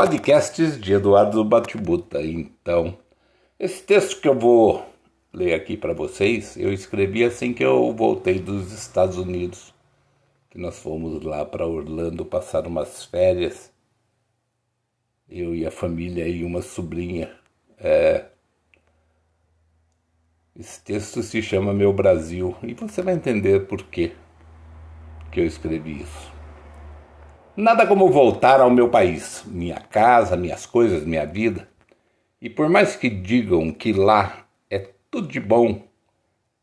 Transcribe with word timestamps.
podcasts 0.00 0.80
de 0.80 0.94
Eduardo 0.94 1.44
Batibuta. 1.44 2.22
Então, 2.22 2.96
esse 3.58 3.82
texto 3.82 4.18
que 4.18 4.26
eu 4.26 4.34
vou 4.34 4.82
ler 5.30 5.52
aqui 5.52 5.76
para 5.76 5.92
vocês, 5.92 6.56
eu 6.56 6.72
escrevi 6.72 7.22
assim 7.22 7.52
que 7.52 7.62
eu 7.62 7.92
voltei 7.92 8.38
dos 8.38 8.72
Estados 8.72 9.18
Unidos, 9.18 9.74
que 10.48 10.56
nós 10.56 10.78
fomos 10.78 11.22
lá 11.22 11.44
para 11.44 11.66
Orlando 11.66 12.24
passar 12.24 12.66
umas 12.66 13.04
férias, 13.04 13.70
eu 15.28 15.54
e 15.54 15.66
a 15.66 15.70
família 15.70 16.26
e 16.26 16.44
uma 16.44 16.62
sobrinha. 16.62 17.36
É... 17.76 18.24
Esse 20.58 20.80
texto 20.82 21.22
se 21.22 21.42
chama 21.42 21.74
Meu 21.74 21.92
Brasil 21.92 22.56
e 22.62 22.72
você 22.72 23.02
vai 23.02 23.12
entender 23.12 23.66
por 23.66 23.82
quê 23.82 24.12
que 25.30 25.40
eu 25.40 25.44
escrevi 25.44 26.00
isso. 26.00 26.39
Nada 27.56 27.84
como 27.84 28.08
voltar 28.08 28.60
ao 28.60 28.70
meu 28.70 28.88
país, 28.88 29.42
minha 29.46 29.80
casa, 29.80 30.36
minhas 30.36 30.66
coisas, 30.66 31.04
minha 31.04 31.26
vida. 31.26 31.68
E 32.40 32.48
por 32.48 32.68
mais 32.68 32.94
que 32.94 33.10
digam 33.10 33.72
que 33.72 33.92
lá 33.92 34.46
é 34.70 34.88
tudo 35.10 35.26
de 35.26 35.40
bom, 35.40 35.82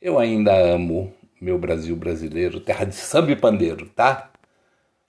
eu 0.00 0.18
ainda 0.18 0.52
amo 0.54 1.12
meu 1.40 1.56
Brasil 1.56 1.94
brasileiro, 1.94 2.60
terra 2.60 2.84
de 2.84 2.96
samba 2.96 3.30
e 3.30 3.36
pandeiro, 3.36 3.86
tá? 3.90 4.30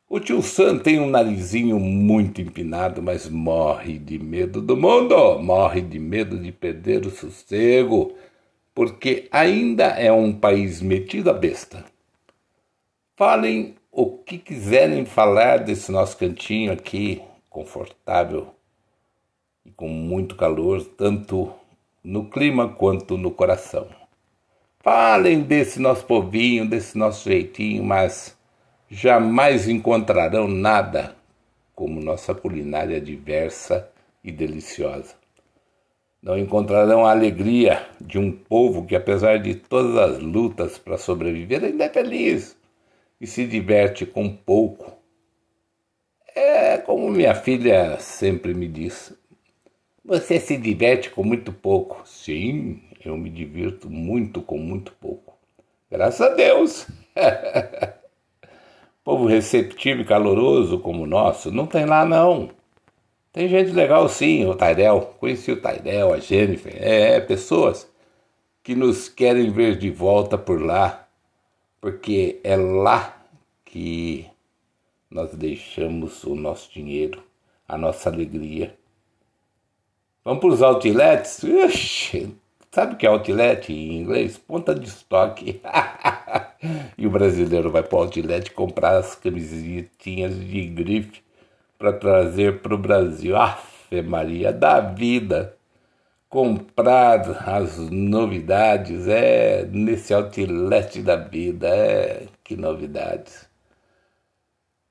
O 0.08 0.20
tio 0.20 0.44
Sam 0.44 0.78
tem 0.78 1.00
um 1.00 1.10
narizinho 1.10 1.80
muito 1.80 2.40
empinado, 2.40 3.02
mas 3.02 3.28
morre 3.28 3.98
de 3.98 4.20
medo 4.20 4.62
do 4.62 4.78
mundo, 4.78 5.40
morre 5.40 5.82
de 5.82 5.98
medo 5.98 6.38
de 6.38 6.52
perder 6.52 7.06
o 7.06 7.10
sossego, 7.10 8.16
porque 8.76 9.28
ainda 9.32 9.86
é 9.86 10.12
um 10.12 10.32
país 10.32 10.84
metido 10.84 11.32
a 11.32 11.34
besta. 11.34 11.84
Falem 13.16 13.76
o 13.96 14.18
que 14.18 14.40
quiserem 14.40 15.06
falar 15.06 15.60
desse 15.60 15.92
nosso 15.92 16.18
cantinho 16.18 16.72
aqui, 16.74 17.22
confortável 17.48 18.48
e 19.64 19.70
com 19.70 19.88
muito 19.88 20.36
calor, 20.36 20.84
tanto 20.84 21.54
no 22.04 22.28
clima 22.28 22.68
quanto 22.68 23.20
no 23.20 23.30
coração. 23.30 23.88
Falem 24.80 25.42
desse 25.42 25.80
nosso 25.80 26.06
povinho, 26.06 26.68
desse 26.68 26.98
nosso 26.98 27.30
jeitinho, 27.30 27.84
mas 27.84 28.36
jamais 28.90 29.70
encontrarão 29.70 30.48
nada 30.48 31.16
como 31.76 32.02
nossa 32.02 32.34
culinária 32.34 33.00
diversa 33.00 33.92
e 34.24 34.32
deliciosa. 34.32 35.14
Não 36.20 36.36
encontrarão 36.36 37.06
a 37.06 37.12
alegria 37.12 37.88
de 38.02 38.18
um 38.18 38.32
povo 38.32 38.88
que, 38.88 38.96
apesar 38.96 39.38
de 39.38 39.54
todas 39.54 39.96
as 39.98 40.20
lutas 40.20 40.80
para 40.80 40.98
sobreviver, 40.98 41.64
ainda 41.64 41.84
é 41.84 41.90
feliz 41.90 42.58
e 43.20 43.28
se 43.28 43.46
diverte 43.46 44.06
com 44.06 44.30
pouco. 44.30 44.94
É 46.36 46.78
como 46.78 47.10
minha 47.10 47.36
filha 47.36 48.00
sempre 48.00 48.54
me 48.54 48.68
diz: 48.68 49.14
você 50.04 50.40
se 50.40 50.58
diverte 50.58 51.10
com 51.10 51.24
muito 51.24 51.54
pouco. 51.54 52.02
Sim, 52.06 52.82
eu 53.04 53.18
me 53.18 53.30
divirto 53.30 53.90
muito 53.90 54.42
com 54.42 54.58
muito 54.58 54.92
pouco. 54.94 55.38
Graças 55.90 56.22
a 56.22 56.30
Deus. 56.34 56.88
Povo 59.04 59.26
receptivo 59.26 60.02
e 60.02 60.06
caloroso 60.06 60.80
como 60.80 61.04
o 61.04 61.08
nosso, 61.08 61.52
não 61.52 61.68
tem 61.68 61.86
lá 61.86 62.06
não. 62.06 62.50
Tem 63.34 63.48
gente 63.48 63.72
legal 63.72 64.08
sim, 64.08 64.46
o 64.46 64.56
Tairel. 64.56 65.16
Conheci 65.20 65.52
o 65.52 65.62
Tairel, 65.62 66.14
a 66.14 66.20
Jennifer. 66.20 66.74
É, 66.76 67.16
é, 67.16 67.20
pessoas 67.20 67.92
que 68.64 68.76
nos 68.76 69.10
querem 69.10 69.52
ver 69.52 69.78
de 69.78 69.90
volta 69.90 70.38
por 70.38 70.62
lá 70.62 71.03
porque 71.84 72.40
é 72.46 72.56
lá 72.56 73.26
que 73.66 74.26
nós 75.12 75.36
deixamos 75.36 76.24
o 76.24 76.34
nosso 76.34 76.72
dinheiro, 76.72 77.22
a 77.68 77.78
nossa 77.78 78.10
alegria. 78.10 78.74
Vamos 80.24 80.40
para 80.40 80.50
os 80.50 80.62
outlets? 80.62 81.42
Sabe 82.72 82.94
o 82.94 82.98
que 82.98 83.06
é 83.06 83.10
outlet 83.10 83.74
em 83.74 83.98
inglês? 83.98 84.38
Ponta 84.38 84.74
de 84.74 84.88
estoque. 84.88 85.60
e 86.98 87.06
o 87.06 87.10
brasileiro 87.10 87.70
vai 87.70 87.84
para 87.84 87.98
o 87.98 88.02
outlet 88.04 88.52
comprar 88.52 88.96
as 88.96 89.16
camisetinhas 89.16 90.40
de 90.40 90.66
grife 90.66 91.22
para 91.78 91.92
trazer 91.92 92.62
para 92.62 92.76
o 92.76 92.78
Brasil. 92.78 93.36
Afe 93.36 94.02
Maria 94.02 94.54
da 94.54 94.80
vida! 94.80 95.58
Comprar 96.34 97.48
as 97.48 97.78
novidades, 97.78 99.08
é 99.08 99.68
nesse 99.72 100.12
outlet 100.16 101.00
da 101.04 101.16
vida, 101.16 101.68
é 101.68 102.26
que 102.44 102.56
novidades. 102.56 103.48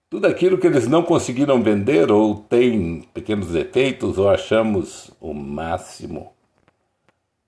Tudo 0.09 0.29
aquilo 0.29 0.57
que 0.57 0.69
eles 0.69 0.87
não 0.87 1.03
conseguiram 1.03 1.61
vender 1.61 2.13
ou 2.13 2.37
tem 2.37 3.03
pequenos 3.13 3.49
defeitos 3.49 4.19
ou 4.19 4.31
achamos 4.31 5.11
o 5.21 5.35
máximo. 5.35 6.33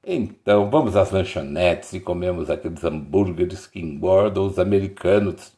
Então 0.05 0.69
vamos 0.69 0.97
às 0.97 1.12
lanchonetes 1.12 1.93
e 1.93 2.00
comemos 2.00 2.50
aqueles 2.50 2.82
hambúrgueres 2.82 3.65
que 3.65 3.78
engordam 3.78 4.44
os 4.44 4.59
americanos 4.59 5.53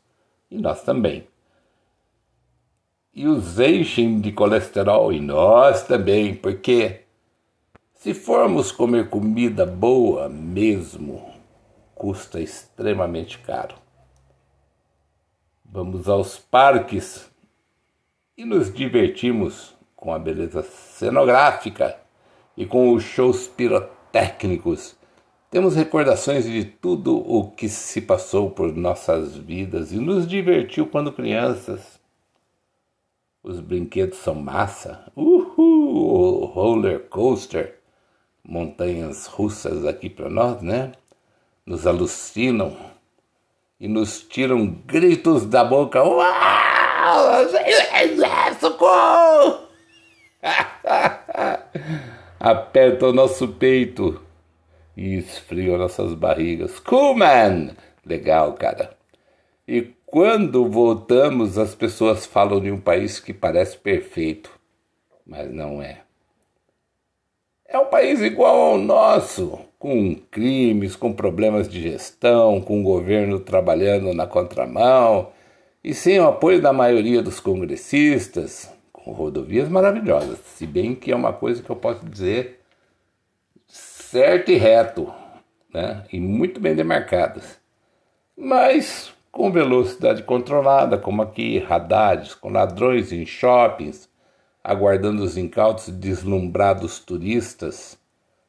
e 0.51 0.59
nós 0.59 0.83
também. 0.83 1.27
E 3.15 3.27
os 3.27 3.59
enchem 3.59 4.21
de 4.21 4.31
colesterol 4.31 5.11
e 5.11 5.21
nós 5.21 5.85
também, 5.85 6.35
porque 6.35 7.06
se 8.07 8.15
formos 8.15 8.71
comer 8.71 9.11
comida 9.11 9.67
boa 9.67 10.29
mesmo, 10.29 11.29
custa 11.93 12.41
extremamente 12.41 13.37
caro. 13.41 13.75
Vamos 15.65 16.09
aos 16.09 16.39
parques 16.39 17.29
e 18.39 18.45
nos 18.45 18.73
divertimos 18.73 19.75
com 19.97 20.15
a 20.15 20.21
beleza 20.21 20.63
cenográfica 20.63 21.99
e 22.57 22.65
com 22.65 22.93
os 22.93 23.03
shows 23.03 23.49
pirotécnicos. 23.49 24.95
Temos 25.51 25.75
recordações 25.75 26.45
de 26.45 26.65
tudo 26.65 27.17
o 27.17 27.51
que 27.51 27.69
se 27.69 28.01
passou 28.01 28.53
por 28.53 28.73
nossas 28.73 29.37
vidas 29.37 29.91
e 29.91 29.97
nos 29.97 30.29
divertiu 30.29 30.87
quando 30.87 31.13
crianças. 31.13 31.99
Os 33.43 33.59
brinquedos 33.59 34.19
são 34.19 34.37
massa. 34.37 35.11
Uhul! 35.17 35.57
O 35.59 36.45
roller 36.45 37.09
coaster 37.09 37.77
montanhas 38.47 39.27
russas 39.27 39.85
aqui 39.85 40.09
para 40.09 40.31
nós, 40.31 40.63
né? 40.63 40.93
Nos 41.65 41.87
alucinam 41.87 42.77
e 43.81 43.89
nos 43.89 44.23
tiram 44.23 44.67
gritos 44.87 45.45
da 45.47 45.65
boca. 45.65 46.03
Uau! 46.03 46.27
Socorro! 48.61 49.67
O 53.03 53.13
nosso 53.13 53.49
peito 53.49 54.21
e 54.97 55.17
esfria 55.17 55.77
nossas 55.77 56.15
barrigas. 56.15 56.79
Cool, 56.79 57.17
man! 57.17 57.71
Legal, 58.05 58.53
cara. 58.53 58.97
E 59.67 59.83
quando 60.07 60.71
voltamos, 60.71 61.59
as 61.59 61.75
pessoas 61.75 62.25
falam 62.25 62.61
de 62.61 62.71
um 62.71 62.81
país 62.81 63.19
que 63.19 63.35
parece 63.35 63.77
perfeito, 63.77 64.51
mas 65.27 65.51
não 65.53 65.83
é. 65.83 66.06
É 67.69 67.77
um 67.79 67.87
país 67.87 68.21
igual 68.21 68.73
ao 68.73 68.79
nosso, 68.79 69.59
com 69.79 70.15
crimes, 70.31 70.95
com 70.95 71.13
problemas 71.13 71.69
de 71.69 71.83
gestão, 71.83 72.61
com 72.61 72.81
o 72.81 72.85
governo 72.85 73.41
trabalhando 73.41 74.15
na 74.15 74.27
contramão 74.27 75.31
e 75.83 75.93
sem 75.93 76.21
o 76.21 76.29
apoio 76.29 76.61
da 76.61 76.73
maioria 76.73 77.21
dos 77.21 77.41
congressistas, 77.41 78.71
com 78.93 79.11
rodovias 79.13 79.69
maravilhosas, 79.69 80.39
se 80.39 80.67
bem 80.67 80.95
que 80.95 81.11
é 81.11 81.17
uma 81.17 81.33
coisa 81.33 81.63
que 81.63 81.71
eu 81.71 81.77
posso 81.77 82.05
dizer 82.07 82.61
certo 83.67 84.53
e 84.53 84.57
reto, 84.57 85.13
né? 85.75 86.05
e 86.13 86.21
muito 86.21 86.61
bem 86.61 86.75
demarcadas, 86.75 87.59
mas 88.37 89.13
com 89.33 89.51
velocidade 89.51 90.23
controlada, 90.23 90.97
como 90.97 91.21
aqui, 91.21 91.59
radares, 91.59 92.33
com 92.33 92.49
ladrões 92.49 93.13
em 93.13 93.27
shoppings, 93.27 94.09
aguardando 94.67 95.23
os 95.23 95.37
incautos 95.37 95.89
deslumbrados 95.91 96.99
turistas 96.99 97.97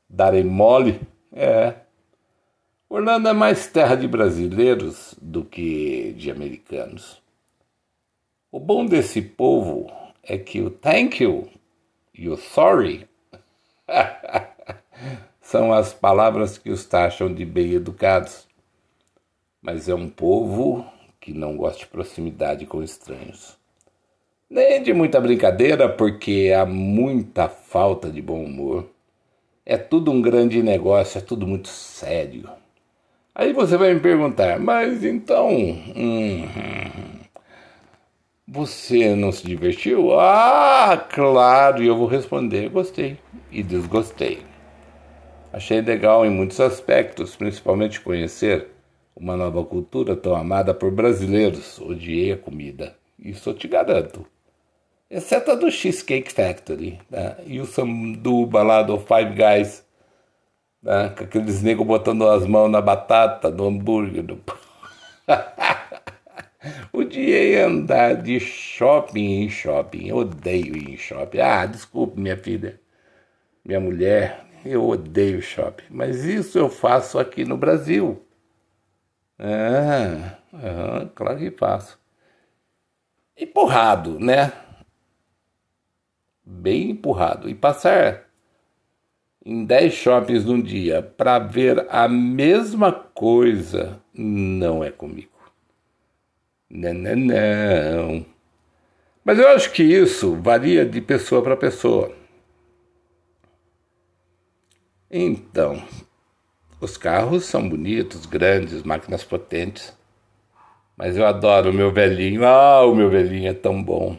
darem 0.10 0.44
mole? 0.44 1.00
É. 1.32 1.76
Orlando 2.90 3.30
é 3.30 3.34
mais 3.34 3.68
terra 3.68 3.94
de 3.94 4.08
brasileiros 4.08 5.14
do 5.22 5.46
que 5.46 6.14
de 6.14 6.32
americanos. 6.32 7.22
O 8.52 8.60
bom 8.60 8.84
desse 8.84 9.22
povo 9.22 9.92
é 10.24 10.40
que 10.40 10.60
o 10.60 10.72
thank 10.72 11.22
you 11.22 11.48
e 12.16 12.28
o 12.28 12.36
sorry 12.36 13.08
são 15.40 15.72
as 15.72 15.94
palavras 15.94 16.58
que 16.58 16.72
os 16.72 16.84
taxam 16.84 17.32
de 17.32 17.46
bem 17.46 17.74
educados. 17.74 18.48
Mas 19.62 19.88
é 19.88 19.94
um 19.94 20.10
povo 20.10 20.84
que 21.20 21.32
não 21.32 21.56
gosta 21.56 21.80
de 21.80 21.88
proximidade 21.88 22.66
com 22.66 22.82
estranhos. 22.82 23.57
Nem 24.50 24.82
de 24.82 24.94
muita 24.94 25.20
brincadeira, 25.20 25.90
porque 25.90 26.54
há 26.58 26.66
muita 26.66 27.50
falta 27.50 28.10
de 28.10 28.22
bom 28.22 28.44
humor. 28.44 28.90
É 29.66 29.78
tudo 29.78 30.12
um 30.12 30.22
grande 30.22 30.64
negócio, 30.64 31.20
é 31.20 31.22
tudo 31.22 31.48
muito 31.48 31.70
sério. 31.70 32.50
Aí 33.36 33.54
você 33.54 33.78
vai 33.78 33.94
me 33.94 34.00
perguntar, 34.02 34.60
mas 34.60 35.04
então. 35.06 35.50
Hum, 35.52 36.48
Você 38.46 39.16
não 39.16 39.32
se 39.32 39.46
divertiu? 39.46 40.20
Ah, 40.20 40.98
claro! 40.98 41.82
E 41.82 41.88
eu 41.88 41.96
vou 41.96 42.08
responder: 42.08 42.68
gostei 42.68 43.18
e 43.50 43.64
desgostei. 43.64 44.40
Achei 45.52 45.82
legal 45.82 46.26
em 46.26 46.30
muitos 46.30 46.60
aspectos, 46.60 47.36
principalmente 47.36 48.02
conhecer 48.02 48.68
uma 49.16 49.36
nova 49.36 49.64
cultura 49.66 50.16
tão 50.16 50.36
amada 50.36 50.74
por 50.74 50.92
brasileiros. 50.92 51.80
Odiei 51.80 52.32
a 52.32 52.38
comida, 52.38 52.96
isso 53.20 53.50
eu 53.50 53.54
te 53.54 53.68
garanto. 53.68 54.26
Exceto 55.10 55.52
a 55.52 55.56
do 55.56 55.72
Cheesecake 55.72 56.32
Factory 56.32 57.00
né? 57.10 57.38
e 57.46 57.62
o 57.62 57.66
sanduba 57.66 58.62
lá 58.62 58.84
do 58.84 59.00
Five 59.00 59.36
Guys, 59.36 59.86
né? 60.84 61.14
com 61.18 61.24
aqueles 61.24 61.62
negros 61.62 61.88
botando 61.88 62.28
as 62.28 62.46
mãos 62.46 62.70
na 62.70 62.82
batata, 62.82 63.50
no 63.50 63.68
hambúrguer. 63.68 64.24
No... 64.24 64.38
Odiei 66.92 67.58
andar 67.62 68.22
de 68.22 68.40
shopping 68.40 69.44
em 69.44 69.50
shopping. 69.50 70.08
Eu 70.08 70.18
odeio 70.18 70.76
ir 70.76 70.90
em 70.90 70.98
shopping. 70.98 71.40
Ah, 71.40 71.66
desculpe, 71.66 72.20
minha 72.20 72.36
filha, 72.36 72.80
minha 73.64 73.80
mulher. 73.80 74.46
Eu 74.66 74.86
odeio 74.86 75.42
shopping. 75.42 75.86
Mas 75.90 76.26
isso 76.26 76.58
eu 76.60 76.70
faço 76.70 77.18
aqui 77.18 77.46
no 77.46 77.56
Brasil. 77.56 78.22
Ah, 79.40 80.38
ah 80.54 81.10
claro 81.16 81.38
que 81.38 81.52
faço. 81.52 81.98
Empurrado, 83.38 84.20
né? 84.20 84.52
Bem 86.50 86.92
empurrado. 86.92 87.50
E 87.50 87.54
passar 87.54 88.24
em 89.46 89.66
10 89.66 89.94
shoppings 89.94 90.46
num 90.46 90.62
dia 90.62 91.02
para 91.02 91.40
ver 91.40 91.86
a 91.90 92.08
mesma 92.08 92.92
coisa 92.92 94.02
não 94.14 94.82
é 94.82 94.90
comigo. 94.90 95.30
Não, 96.70 96.94
não, 96.94 97.16
não. 97.16 98.26
Mas 99.26 99.40
eu 99.40 99.48
acho 99.50 99.74
que 99.74 99.84
isso 99.84 100.36
varia 100.36 100.86
de 100.86 101.02
pessoa 101.02 101.42
para 101.42 101.58
pessoa. 101.58 102.16
Então, 105.12 105.84
os 106.80 106.96
carros 106.96 107.44
são 107.44 107.68
bonitos, 107.68 108.26
grandes, 108.26 108.84
máquinas 108.84 109.26
potentes. 109.26 109.94
Mas 110.96 111.18
eu 111.18 111.26
adoro 111.26 111.72
o 111.72 111.74
meu 111.74 111.92
velhinho. 111.92 112.46
Ah, 112.46 112.86
o 112.86 112.96
meu 112.96 113.10
velhinho 113.10 113.50
é 113.50 113.54
tão 113.54 113.84
bom. 113.84 114.18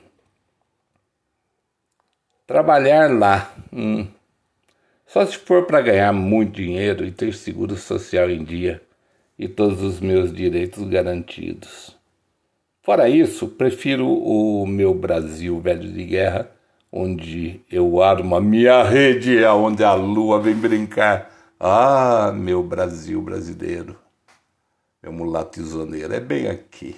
Trabalhar 2.49 3.13
lá. 3.13 3.53
Hum. 3.71 4.07
Só 5.07 5.27
se 5.27 5.37
for 5.37 5.67
para 5.67 5.83
ganhar 5.83 6.15
muito 6.15 6.55
dinheiro 6.57 7.05
e 7.05 7.13
ter 7.13 7.35
seguro 7.35 7.77
social 7.77 8.31
em 8.31 8.43
dia 8.43 8.81
e 9.39 9.47
todos 9.47 9.83
os 9.83 10.01
meus 10.01 10.33
direitos 10.33 10.83
garantidos. 10.89 11.95
Fora 12.83 13.07
isso, 13.07 13.49
prefiro 13.49 14.09
o 14.09 14.67
meu 14.67 14.95
Brasil 14.95 15.61
velho 15.61 15.93
de 15.93 16.03
guerra, 16.07 16.51
onde 16.91 17.61
eu 17.71 18.01
armo 18.01 18.35
a 18.35 18.41
minha 18.41 18.83
rede, 18.83 19.45
onde 19.45 19.85
a 19.85 19.93
lua 19.93 20.41
vem 20.41 20.55
brincar. 20.55 21.31
Ah, 21.61 22.33
meu 22.35 22.63
Brasil 22.63 23.21
brasileiro, 23.21 23.95
meu 25.03 25.13
mulato 25.13 25.61
isoneiro, 25.61 26.15
é 26.15 26.21
bem 26.21 26.49
aqui. 26.49 26.97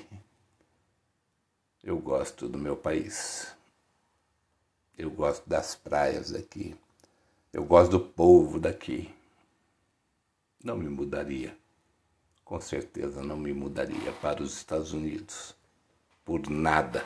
Eu 1.82 1.98
gosto 1.98 2.48
do 2.48 2.56
meu 2.56 2.76
país. 2.76 3.58
Eu 5.00 5.10
gosto 5.10 5.48
das 5.48 5.74
praias 5.74 6.30
daqui. 6.30 6.76
Eu 7.50 7.64
gosto 7.64 7.92
do 7.92 8.00
povo 8.00 8.60
daqui. 8.60 9.10
Não 10.62 10.76
me 10.76 10.90
mudaria. 10.90 11.56
Com 12.44 12.60
certeza 12.60 13.22
não 13.22 13.38
me 13.38 13.54
mudaria 13.54 14.12
para 14.20 14.42
os 14.42 14.58
Estados 14.58 14.92
Unidos 14.92 15.56
por 16.22 16.50
nada. 16.50 17.02